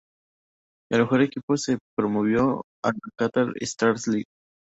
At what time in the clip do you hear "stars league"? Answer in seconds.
3.59-4.25